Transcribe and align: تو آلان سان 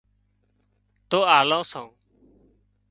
تو 1.09 1.17
آلان 1.37 1.63
سان 1.71 1.89